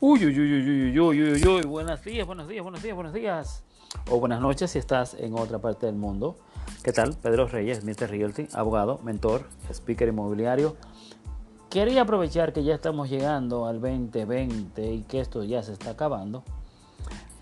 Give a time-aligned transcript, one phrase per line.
[0.00, 3.12] Uy, uy, uy, uy, uy, uy, uy, uy, buenos días, buenos días, buenos días, buenos
[3.12, 3.64] días.
[4.08, 6.36] O buenas noches si estás en otra parte del mundo.
[6.84, 7.16] ¿Qué tal?
[7.20, 8.08] Pedro Reyes, Mr.
[8.08, 10.76] Realty, abogado, mentor, speaker inmobiliario.
[11.68, 16.44] Quería aprovechar que ya estamos llegando al 2020 y que esto ya se está acabando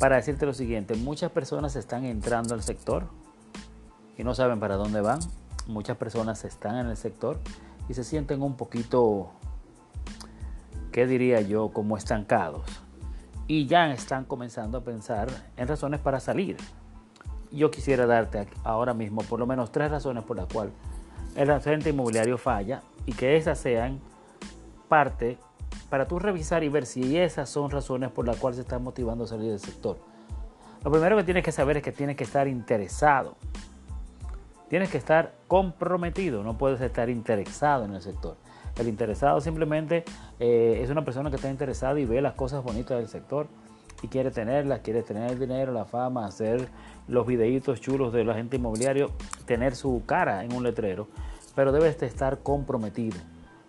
[0.00, 0.96] para decirte lo siguiente.
[0.96, 3.06] Muchas personas están entrando al sector
[4.18, 5.20] y no saben para dónde van.
[5.68, 7.38] Muchas personas están en el sector
[7.88, 9.30] y se sienten un poquito
[10.90, 11.70] ¿qué diría yo?
[11.72, 12.62] Como estancados.
[13.46, 16.56] Y ya están comenzando a pensar en razones para salir.
[17.50, 20.72] Yo quisiera darte ahora mismo por lo menos tres razones por las cuales
[21.36, 24.00] el agente inmobiliario falla y que esas sean
[24.88, 25.38] parte
[25.88, 29.24] para tú revisar y ver si esas son razones por las cuales se está motivando
[29.24, 29.98] a salir del sector.
[30.84, 33.36] Lo primero que tienes que saber es que tienes que estar interesado.
[34.68, 38.36] Tienes que estar comprometido, no puedes estar interesado en el sector.
[38.80, 40.04] El interesado simplemente
[40.38, 43.46] eh, es una persona que está interesada y ve las cosas bonitas del sector
[44.02, 46.66] y quiere tenerlas, quiere tener el dinero, la fama, hacer
[47.06, 49.10] los videitos chulos del agente inmobiliario,
[49.44, 51.08] tener su cara en un letrero,
[51.54, 53.18] pero debe estar comprometido.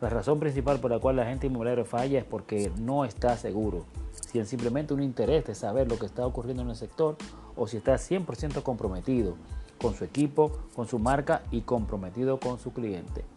[0.00, 3.84] La razón principal por la cual la agente inmobiliario falla es porque no está seguro
[4.10, 7.16] si es simplemente un interés de saber lo que está ocurriendo en el sector
[7.54, 9.36] o si está 100% comprometido
[9.80, 13.35] con su equipo, con su marca y comprometido con su cliente.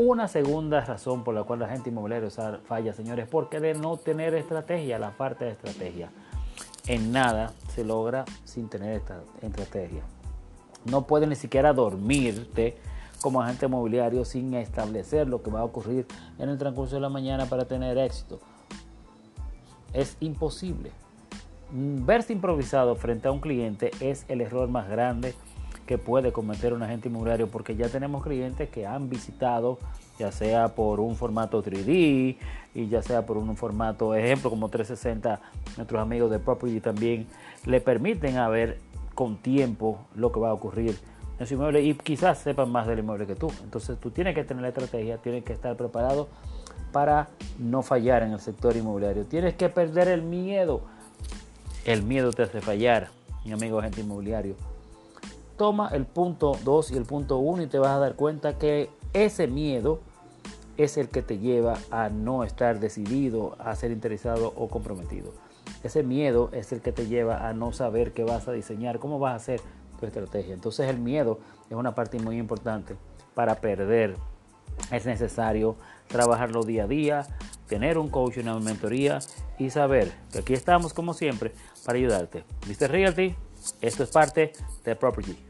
[0.00, 2.30] Una segunda razón por la cual la gente inmobiliaria
[2.68, 6.12] falla, señores, porque de no tener estrategia, la parte de estrategia.
[6.86, 10.04] En nada se logra sin tener esta estrategia.
[10.84, 12.76] No puedes ni siquiera dormirte
[13.20, 16.06] como agente inmobiliario sin establecer lo que va a ocurrir
[16.38, 18.38] en el transcurso de la mañana para tener éxito.
[19.92, 20.92] Es imposible.
[21.72, 25.34] Verse improvisado frente a un cliente es el error más grande
[25.88, 29.78] que puede cometer un agente inmobiliario porque ya tenemos clientes que han visitado
[30.18, 32.36] ya sea por un formato 3D
[32.74, 35.40] y ya sea por un formato, ejemplo como 360,
[35.78, 37.26] nuestros amigos de Property también
[37.64, 38.78] le permiten a ver
[39.14, 40.98] con tiempo lo que va a ocurrir
[41.38, 43.50] en su inmueble y quizás sepan más del inmueble que tú.
[43.64, 46.28] Entonces tú tienes que tener la estrategia, tienes que estar preparado
[46.92, 49.24] para no fallar en el sector inmobiliario.
[49.24, 50.82] Tienes que perder el miedo.
[51.86, 53.08] El miedo te hace fallar,
[53.46, 54.54] mi amigo agente inmobiliario
[55.58, 58.88] toma el punto 2 y el punto 1 y te vas a dar cuenta que
[59.12, 60.00] ese miedo
[60.78, 65.34] es el que te lleva a no estar decidido, a ser interesado o comprometido.
[65.82, 69.18] Ese miedo es el que te lleva a no saber qué vas a diseñar, cómo
[69.18, 69.60] vas a hacer
[69.98, 70.54] tu estrategia.
[70.54, 72.94] Entonces el miedo es una parte muy importante
[73.34, 74.16] para perder.
[74.92, 75.76] Es necesario
[76.06, 77.26] trabajarlo día a día,
[77.66, 79.18] tener un coach, una mentoría
[79.58, 81.52] y saber que aquí estamos como siempre
[81.84, 82.44] para ayudarte.
[82.68, 82.90] Mr.
[82.90, 83.34] Realty,
[83.80, 84.52] esto es parte
[84.84, 85.47] de Property.